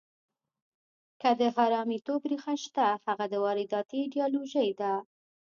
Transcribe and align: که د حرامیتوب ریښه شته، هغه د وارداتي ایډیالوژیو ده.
که 1.21 1.29
د 1.39 1.41
حرامیتوب 1.55 2.21
ریښه 2.31 2.55
شته، 2.63 2.87
هغه 3.07 3.25
د 3.29 3.33
وارداتي 3.45 3.97
ایډیالوژیو 4.03 4.77
ده. 4.81 4.93